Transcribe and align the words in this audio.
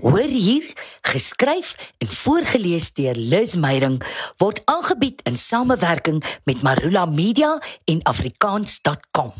Hoor 0.00 0.32
hier, 0.32 0.64
geskryf 1.02 1.74
en 1.98 2.08
voorgeles 2.08 2.92
deur 2.96 3.14
Liz 3.14 3.54
Meyerink 3.54 4.04
word 4.40 4.62
aangebied 4.64 5.20
in 5.28 5.36
samewerking 5.36 6.22
met 6.48 6.62
Marula 6.64 7.04
Media 7.04 7.58
en 7.84 8.00
afrikaans.com. 8.08 9.32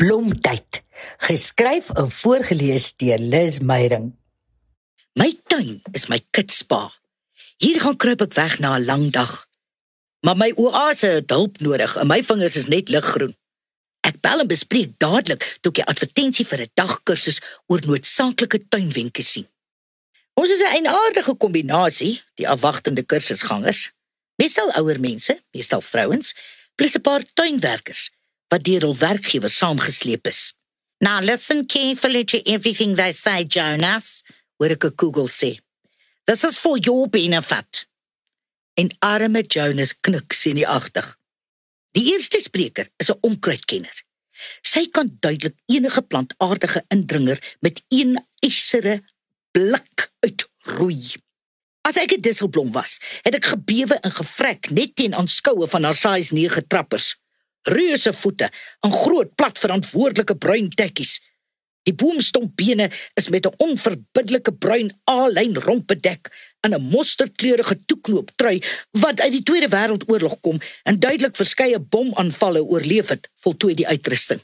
Blomtyd, 0.00 0.80
geskryf 1.28 1.90
en 1.92 2.08
voorgeles 2.10 2.94
deur 2.96 3.20
Liz 3.20 3.58
Meyerink. 3.58 4.14
My 5.12 5.34
tuin 5.46 5.82
is 5.92 6.08
my 6.08 6.22
kitspa. 6.30 6.88
Hier 7.60 7.80
gaan 7.80 7.96
kruip 8.00 8.24
ek 8.24 8.36
weg 8.36 8.58
na 8.58 8.78
'n 8.78 8.84
lang 8.84 9.12
dag. 9.12 9.44
Maar 10.24 10.36
my 10.36 10.52
oase 10.56 11.06
het 11.20 11.30
hulp 11.30 11.60
nodig 11.60 11.96
en 11.96 12.06
my 12.06 12.22
vingers 12.24 12.56
is 12.56 12.66
net 12.66 12.88
liggroen. 12.88 13.36
Ek 14.00 14.20
bel 14.20 14.40
en 14.40 14.48
bespreek 14.48 14.96
dadelik 14.98 15.58
toe 15.60 15.72
ek 15.72 15.84
'n 15.84 15.90
advertensie 15.92 16.46
vir 16.46 16.60
'n 16.64 16.72
dagkursus 16.74 17.40
oor 17.66 17.80
noodsaaklike 17.84 18.68
tuinwenke 18.68 19.22
sien. 19.22 19.48
Ons 20.36 20.50
is 20.50 20.60
'n 20.60 20.72
eienaardige 20.76 21.34
kombinasie, 21.34 22.20
die 22.34 22.48
afwagtende 22.48 23.02
kursusgangers. 23.02 23.90
Meestal 24.36 24.70
ouer 24.76 25.00
mense, 25.00 25.40
meestal 25.50 25.80
vrouens, 25.80 26.34
plus 26.74 26.94
'n 26.96 27.00
paar 27.00 27.24
tuinwerkers 27.34 28.10
wat 28.48 28.64
deur 28.64 28.80
hul 28.80 28.96
werkgewer 28.96 29.50
saamgesleep 29.50 30.26
is. 30.26 30.52
Now 30.98 31.20
listen 31.20 31.66
carefully 31.66 32.24
to 32.24 32.38
everything 32.42 32.96
they 32.96 33.12
say, 33.12 33.44
Jonas, 33.44 34.22
hoor 34.56 34.70
ek 34.70 34.92
Google 34.96 35.28
sê. 35.28 35.58
This 36.24 36.44
is 36.44 36.58
for 36.58 36.78
your 36.78 37.08
benefit. 37.08 37.86
En 38.74 38.88
arme 38.98 39.42
Jonas 39.42 39.94
knik 40.00 40.32
sinieagtig. 40.32 41.16
Die 41.90 42.12
eerste 42.12 42.40
spreker 42.40 42.88
is 42.96 43.10
'n 43.10 43.18
onkruidkenner. 43.20 44.02
Sy 44.60 44.88
kan 44.90 45.16
duidelik 45.20 45.56
enige 45.66 46.02
plantaardige 46.02 46.84
indringer 46.88 47.56
met 47.60 47.82
een 47.88 48.26
ysere 48.40 49.02
blik 49.56 50.10
uitroei. 50.20 51.16
As 51.88 51.96
ek 51.96 52.12
'n 52.12 52.20
disselblom 52.20 52.72
was, 52.72 52.98
het 53.22 53.34
ek 53.34 53.52
gebewe 53.54 53.96
en 54.04 54.12
gevrek 54.12 54.70
net 54.70 54.96
teen 54.96 55.14
aanskoue 55.14 55.66
van 55.66 55.84
haar 55.84 55.94
size 55.94 56.34
9 56.34 56.66
trappers. 56.66 57.16
Reuse 57.62 58.12
voete 58.12 58.50
en 58.80 58.92
groot 58.92 59.34
plat 59.34 59.58
verantwoordelike 59.58 60.36
bruin 60.36 60.68
tekkies. 60.68 61.20
Die 61.86 61.94
boomstompbene 61.94 62.90
is 63.14 63.28
met 63.28 63.46
'n 63.46 63.54
onverbiddelike 63.56 64.52
bruin 64.52 64.90
A-lyn 65.10 65.54
romp 65.54 65.86
bedek 65.86 66.28
en 66.60 66.74
'n 66.74 66.88
mosterdkleurige 66.90 67.84
toeknoop 67.86 68.30
trui 68.36 68.62
wat 68.90 69.20
uit 69.20 69.32
die 69.32 69.42
Tweede 69.42 69.68
Wêreldoorlog 69.68 70.40
kom 70.40 70.60
en 70.82 70.98
duidelik 70.98 71.36
verskeie 71.36 71.80
bomaanvalle 71.80 72.64
oorleef 72.64 73.08
het, 73.08 73.30
voltooi 73.40 73.74
die 73.74 73.88
uitrusting. 73.88 74.40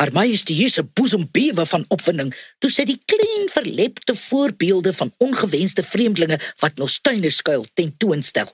Haar 0.00 0.14
majesteuse 0.16 0.80
boesem 0.96 1.26
bewe 1.28 1.66
van 1.68 1.82
opwinding 1.92 2.30
toe 2.64 2.70
sy 2.72 2.86
die 2.88 2.96
klein 3.10 3.50
verlepte 3.52 4.14
voorbeelde 4.16 4.94
van 4.96 5.12
ongewenste 5.20 5.84
vreemdelinge 5.84 6.38
wat 6.62 6.80
nog 6.80 6.94
tuine 7.04 7.28
skuil 7.30 7.66
tentoonstel. 7.76 8.48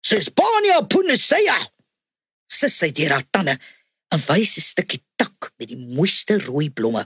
Sesbania 0.00 0.80
puneseya. 0.88 1.58
Sis 2.48 2.78
sy 2.80 2.88
deur 2.96 3.12
haar 3.12 3.26
tande 3.28 3.58
'n 4.14 4.24
wyse 4.24 4.60
stukkie 4.64 5.02
tak 5.20 5.52
met 5.58 5.68
die 5.68 5.76
mooiste 5.76 6.38
rooi 6.38 6.70
blomme. 6.70 7.04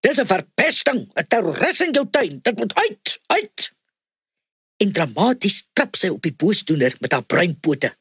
Dis 0.00 0.20
'n 0.20 0.26
verpesting, 0.26 1.10
'n 1.10 1.26
terroris 1.26 1.80
in 1.80 1.92
jou 1.92 2.06
tuin. 2.10 2.38
Dit 2.42 2.56
moet 2.56 2.74
uit, 2.74 3.20
uit. 3.26 3.72
En 4.76 4.92
dramaties 4.92 5.66
trap 5.72 5.96
sy 5.96 6.08
op 6.08 6.22
die 6.22 6.32
boosdoener 6.32 6.94
met 7.00 7.12
haar 7.12 7.26
bruin 7.26 7.60
pote. 7.60 7.96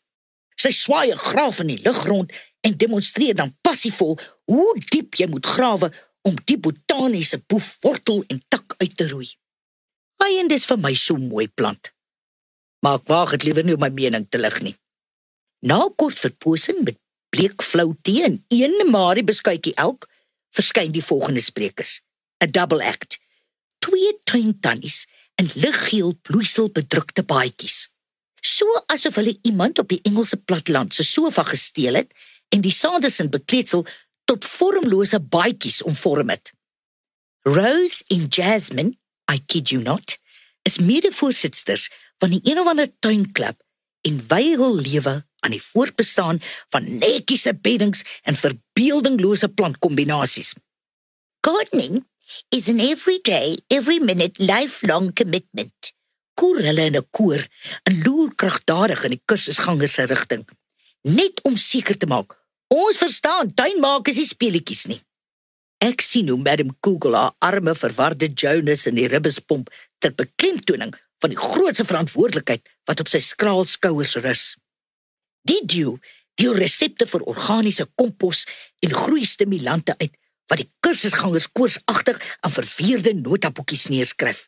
Sy 0.55 0.69
swaai 0.69 1.11
'n 1.11 1.17
graaf 1.17 1.59
in 1.59 1.67
die 1.67 1.81
lug 1.81 2.05
rond 2.05 2.31
en 2.61 2.77
demonstreer 2.77 3.35
dan 3.35 3.55
passievol 3.61 4.17
hoe 4.51 4.69
diep 4.91 5.15
jy 5.19 5.27
moet 5.31 5.45
grawe 5.45 5.91
om 6.27 6.35
die 6.45 6.57
botaniese 6.59 7.39
boef 7.47 7.77
wortel 7.85 8.23
en 8.27 8.41
tak 8.47 8.75
uit 8.77 8.97
te 8.97 9.07
roei. 9.07 9.29
Hy 10.19 10.35
en 10.41 10.51
dis 10.51 10.67
vir 10.67 10.79
my 10.81 10.93
so 10.99 11.15
mooi 11.15 11.47
plant. 11.47 11.91
Maar 12.83 12.99
ek 12.99 13.07
waag 13.11 13.35
dit 13.37 13.47
liewer 13.47 13.67
nie 13.67 13.75
om 13.75 13.83
my 13.83 13.91
mening 13.93 14.27
te 14.27 14.39
lig 14.41 14.59
nie. 14.63 14.75
Na 15.63 15.87
kort 15.99 16.19
verposing 16.19 16.83
met 16.87 16.99
bleekflou 17.35 17.93
tee 18.03 18.23
en 18.25 18.39
een 18.51 18.91
Marie 18.91 19.23
beskuitjie 19.23 19.75
elk, 19.75 20.07
verskyn 20.55 20.91
die 20.91 21.03
volgende 21.03 21.43
sprekers. 21.43 22.01
'n 22.39 22.51
Double 22.51 22.83
act. 22.83 23.19
Twee 23.79 24.11
tuintannies 24.23 25.07
en 25.35 25.51
liggeel 25.55 26.15
bloeisel 26.21 26.69
bedrukte 26.71 27.23
baadjies. 27.23 27.89
So 28.41 28.65
asof 28.87 29.15
hulle 29.19 29.37
iemand 29.41 29.79
op 29.79 29.89
die 29.91 29.99
Engelse 30.03 30.37
platteland 30.37 30.93
se 30.93 31.03
sofa 31.03 31.43
gesteel 31.43 31.99
het 31.99 32.13
en 32.49 32.61
die 32.61 32.73
Sanderson 32.73 33.29
bekleedsel 33.29 33.85
tot 34.29 34.45
vormlose 34.45 35.19
baadjies 35.19 35.81
omvorm 35.81 36.29
het. 36.29 36.51
Rose 37.47 38.03
en 38.07 38.27
Jasmine, 38.27 38.97
I 39.31 39.39
kid 39.45 39.69
you 39.69 39.81
not, 39.81 40.17
is 40.61 40.79
mede-voorsitters 40.79 41.89
van 42.17 42.29
die 42.29 42.41
een 42.43 42.59
of 42.59 42.67
ander 42.67 42.89
tuinklub 42.99 43.57
en 44.07 44.21
wy 44.27 44.55
hul 44.59 44.77
lewe 44.79 45.15
aan 45.39 45.55
die 45.55 45.63
voortbestaan 45.63 46.41
van 46.69 46.97
netjiese 46.99 47.55
beddings 47.55 48.03
en 48.21 48.35
verbeeldinglose 48.35 49.49
plantkombinasies. 49.49 50.53
Gardening 51.41 52.03
is 52.49 52.69
an 52.69 52.79
everyday, 52.79 53.57
every 53.67 53.99
minute 53.99 54.43
lifelong 54.43 55.13
commitment. 55.13 55.93
Koor 56.33 56.59
hulle 56.63 56.85
in 56.85 56.97
'n 56.97 57.07
koor 57.09 57.47
en 57.83 58.01
loer 58.03 58.35
kragtadig 58.35 59.03
in 59.03 59.15
die 59.15 59.23
kursusgangers 59.25 59.93
se 59.93 60.03
rigting, 60.03 60.47
net 61.01 61.41
om 61.43 61.55
seker 61.55 61.97
te 61.97 62.05
maak 62.05 62.38
Ons 62.69 62.99
verstaan, 63.01 63.49
tuinmaak 63.57 64.11
is 64.11 64.19
nie 64.21 64.29
speletjies 64.29 64.85
nie. 64.91 64.99
Ek 65.81 66.03
sien 66.05 66.27
hoe 66.29 66.37
Madam 66.37 66.69
Google 66.85 67.17
haar 67.17 67.33
arme 67.41 67.73
verwarde 67.73 68.27
Jonas 68.29 68.85
in 68.85 68.99
die 68.99 69.07
ribbespomp 69.09 69.71
ter 70.03 70.13
beklemtoning 70.13 70.91
van 71.23 71.33
die 71.33 71.39
grootse 71.39 71.85
verantwoordelikheid 71.87 72.67
wat 72.85 73.01
op 73.01 73.09
sy 73.09 73.21
skraal 73.25 73.65
skouers 73.65 74.13
rus. 74.21 74.43
Die 75.49 75.63
dew, 75.65 75.95
die 76.37 76.51
resepte 76.53 77.07
vir 77.09 77.25
organiese 77.31 77.87
kompos 77.97 78.45
en 78.85 78.93
groeistimulante 78.93 79.97
uit 79.97 80.13
wat 80.49 80.61
die 80.61 80.69
kursusgangers 80.85 81.49
koorsagtig 81.55 82.21
aan 82.45 82.53
verveerde 82.53 83.15
notaboekies 83.17 83.87
neerskryf. 83.89 84.45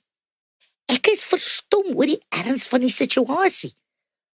Ek 0.92 1.10
is 1.10 1.26
verstom 1.26 1.94
oor 1.96 2.10
die 2.10 2.22
erns 2.44 2.68
van 2.70 2.86
die 2.86 2.94
situasie. 2.94 3.74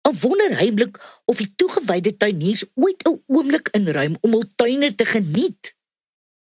Ek 0.04 0.18
wonder 0.20 0.52
heimlik 0.58 0.98
of 1.24 1.38
die 1.40 1.48
toegewyde 1.56 2.12
tuiniers 2.20 2.64
ooit 2.74 3.00
'n 3.08 3.22
oomblik 3.26 3.68
inruim 3.72 4.16
om 4.20 4.30
hul 4.36 4.44
tuine 4.56 4.94
te 4.94 5.04
geniet. 5.04 5.72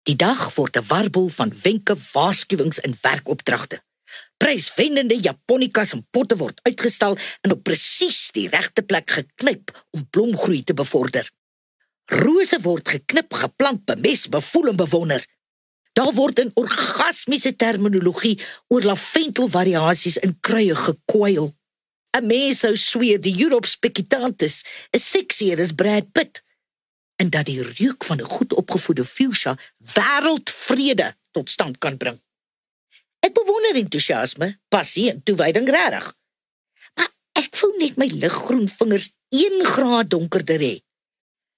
Die 0.02 0.16
dag 0.16 0.54
word 0.54 0.76
'n 0.76 0.86
warbel 0.86 1.28
van 1.28 1.52
wenke, 1.62 1.96
waarskuwings 2.12 2.80
en 2.80 2.98
werkopdragte. 3.00 3.82
Pryswennende 4.36 5.18
japonikas 5.20 5.92
en 5.92 6.06
potte 6.10 6.36
word 6.36 6.60
uitgestal 6.62 7.18
en 7.40 7.52
op 7.52 7.62
presies 7.62 8.30
die 8.30 8.48
regte 8.48 8.82
plek 8.82 9.10
geknyp 9.10 9.86
om 9.90 10.08
blomgroei 10.10 10.62
te 10.62 10.74
bevorder. 10.74 11.30
Rose 12.04 12.60
word 12.60 12.88
geknip, 12.88 13.32
geplant, 13.32 13.84
bemes, 13.84 14.28
bevoel 14.28 14.68
en 14.68 14.76
bewonder. 14.76 15.26
Daar 15.92 16.12
word 16.12 16.38
in 16.38 16.50
orgasmiese 16.54 17.56
terminologie 17.56 18.40
oor 18.68 18.82
laventelvariasies 18.82 20.16
in 20.16 20.36
kruie 20.40 20.74
gekwyl. 20.74 21.54
'n 22.16 22.26
mens 22.26 22.58
sou 22.64 22.74
sweer 22.76 23.20
die 23.20 23.36
Europe 23.44 23.68
Spectatus 23.68 24.64
is 24.90 25.10
seksier 25.10 25.60
as 25.60 25.74
Brad 25.74 26.12
Pitt 26.12 26.42
en 27.16 27.30
dat 27.30 27.46
die 27.48 27.62
reuk 27.62 28.04
van 28.04 28.20
'n 28.20 28.32
goed 28.36 28.52
opgevoede 28.52 29.04
fuchsia 29.04 29.58
wêreldvrede 29.94 31.16
tot 31.30 31.50
stand 31.50 31.78
kan 31.78 31.96
bring. 31.96 32.20
Ek 33.20 33.32
bewonder 33.34 33.74
entoesiasme, 33.74 34.58
passie 34.68 35.10
en 35.10 35.22
toewyding 35.22 35.68
regtig. 35.68 36.14
Maar 36.94 37.10
ek 37.32 37.56
voel 37.56 37.74
net 37.78 37.96
my 37.96 38.06
liggroen 38.06 38.68
vingers 38.68 39.12
1 39.28 39.64
graad 39.64 40.10
donkerder 40.10 40.60
hê. 40.60 40.74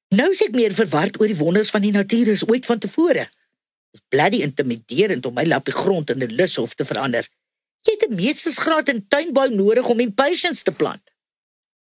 Nou 0.08 0.30
sê 0.34 0.48
ek 0.48 0.56
meer 0.56 0.72
verward 0.72 1.20
oor 1.20 1.26
die 1.26 1.36
wonders 1.36 1.70
van 1.70 1.84
die 1.84 1.92
natuur 1.92 2.30
as 2.32 2.46
ooit 2.48 2.66
vantevore. 2.66 3.28
Dit 3.92 4.00
is 4.00 4.06
bloody 4.08 4.40
intimiderend 4.42 5.26
om 5.26 5.34
my 5.34 5.44
lappie 5.44 5.74
grond 5.74 6.10
in 6.10 6.22
'n 6.22 6.34
lushof 6.34 6.74
te 6.74 6.84
verander. 6.84 7.28
Jy 7.86 7.92
het 7.92 8.08
'n 8.10 8.14
meestersgraad 8.14 8.88
in 8.88 9.08
tuinbou 9.08 9.48
nodig 9.54 9.88
om 9.88 10.00
impatiens 10.00 10.62
te 10.62 10.72
plant. 10.72 11.02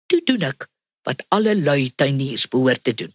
Toe 0.07 0.21
doen 0.25 0.43
ek 0.43 0.69
wat 1.03 1.25
alle 1.29 1.57
lui 1.57 1.93
tuiniers 1.95 2.49
behoort 2.49 2.85
te 2.85 2.95
doen. 2.95 3.15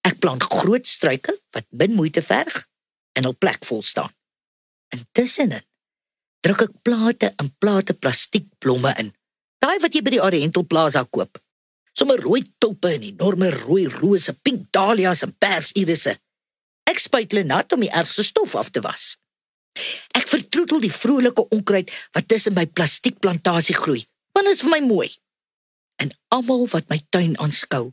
Ek 0.00 0.18
plant 0.18 0.42
groot 0.42 0.86
struike 0.86 1.34
wat 1.50 1.66
min 1.68 1.94
moeite 1.94 2.22
verg 2.22 2.68
en 3.12 3.26
op 3.26 3.38
plek 3.38 3.64
vol 3.64 3.82
staan. 3.82 4.12
Intussen 4.88 5.62
druk 6.40 6.60
ek 6.68 6.74
plate 6.82 7.32
en 7.36 7.50
plate 7.58 7.94
plastiek 7.94 8.46
blomme 8.62 8.94
in. 8.98 9.12
Daai 9.58 9.78
wat 9.82 9.94
jy 9.94 10.02
by 10.06 10.10
die 10.14 10.22
Oriental 10.22 10.64
Plaza 10.70 11.02
koop. 11.04 11.40
Sommige 11.92 12.22
rooi 12.22 12.44
tulpe 12.62 12.92
en 12.94 13.02
enorme 13.02 13.50
rooi 13.50 13.88
rose, 13.90 14.32
pink 14.46 14.68
dahlias 14.70 15.24
en 15.26 15.34
pers 15.34 15.72
irisse. 15.74 16.14
Ek 16.86 17.02
spuit 17.02 17.32
hulle 17.32 17.44
nat 17.44 17.72
om 17.74 17.82
die 17.82 17.90
ergste 17.90 18.22
stof 18.22 18.54
af 18.54 18.70
te 18.70 18.80
was. 18.84 19.16
Ek 20.18 20.28
vertroetel 20.30 20.80
die 20.80 20.92
vrolike 20.92 21.44
onkruid 21.54 21.92
wat 22.16 22.28
tussen 22.28 22.54
my 22.54 22.66
plastiekplantasie 22.66 23.76
groei. 23.78 24.04
Want 24.32 24.50
dit 24.50 24.58
is 24.58 24.64
vir 24.66 24.74
my 24.76 24.82
mooi. 24.86 25.08
En 25.98 26.12
almal 26.34 26.66
wat 26.70 26.88
my 26.92 27.00
tuin 27.10 27.34
aanskou, 27.42 27.88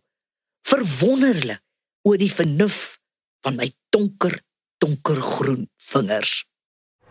verwonder 0.66 1.34
hulle 1.42 1.60
oor 2.06 2.22
die 2.22 2.32
vernuf 2.32 3.00
van 3.46 3.58
my 3.58 3.72
donker, 3.94 4.38
donkergroen 4.82 5.66
vingers. 5.92 6.44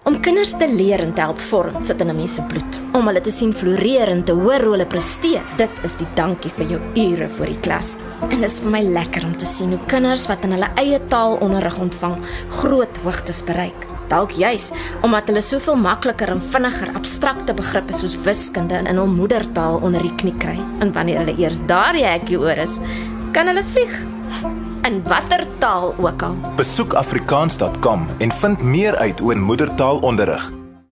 Om 0.05 0.19
kinders 0.21 0.51
te 0.61 0.67
leer 0.69 1.01
en 1.01 1.15
te 1.17 1.23
help 1.25 1.39
vorm 1.49 1.79
sit 1.83 2.01
in 2.01 2.11
'n 2.11 2.17
mens 2.17 2.35
se 2.35 2.43
bloed. 2.43 2.73
Om 2.93 3.07
hulle 3.07 3.21
te 3.21 3.31
sien 3.31 3.55
floreer 3.55 4.09
en 4.09 4.25
te 4.25 4.33
hoor 4.33 4.61
hoe 4.61 4.73
hulle 4.73 4.87
presteer, 4.87 5.43
dit 5.57 5.71
is 5.85 5.95
die 5.95 6.07
dankie 6.15 6.51
vir 6.51 6.67
jou 6.67 6.81
ure 6.95 7.29
vir 7.29 7.47
die 7.47 7.61
klas. 7.61 7.97
En 8.21 8.41
dit 8.41 8.51
is 8.51 8.59
vir 8.61 8.71
my 8.71 8.83
lekker 8.83 9.25
om 9.25 9.37
te 9.37 9.47
sien 9.47 9.71
hoe 9.71 9.87
kinders 9.87 10.27
wat 10.27 10.45
in 10.45 10.53
hulle 10.53 10.71
eie 10.77 11.01
taal 11.09 11.37
onderrig 11.41 11.79
ontvang, 11.79 12.21
groot 12.49 12.97
hoogtes 12.99 13.43
bereik. 13.43 13.84
Dalk 14.09 14.35
juis 14.39 14.71
omdat 15.03 15.29
hulle 15.31 15.43
soveel 15.45 15.79
makliker 15.81 16.33
en 16.35 16.43
vinniger 16.53 16.95
abstrakte 16.99 17.55
begrippe 17.55 17.97
soos 17.97 18.17
wiskunde 18.27 18.83
in 18.83 19.01
hul 19.01 19.11
moedertaal 19.11 19.81
onder 19.83 20.03
die 20.03 20.15
knie 20.21 20.35
kry. 20.43 20.59
En 20.85 20.93
wanneer 20.93 21.23
hulle 21.23 21.37
eers 21.39 21.63
daar 21.69 21.97
die 21.97 22.07
hekkie 22.07 22.41
oor 22.41 22.65
is, 22.67 22.79
kan 23.33 23.51
hulle 23.51 23.65
vlieg 23.73 24.03
in 24.85 25.01
watter 25.09 25.47
taal 25.59 25.95
ook 25.99 26.23
al. 26.23 26.37
Besoek 26.57 26.93
afrikaans.com 27.01 28.09
en 28.19 28.37
vind 28.43 28.63
meer 28.63 28.97
uit 28.97 29.21
oor 29.21 29.39
moedertaalonderrig. 29.39 30.64